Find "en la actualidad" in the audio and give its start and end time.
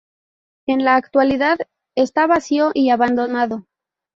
0.65-1.59